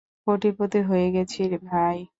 কোটিপতি 0.27 0.79
হয়ে 0.89 1.07
গেছি 1.15 1.39
ভাই! 1.65 1.97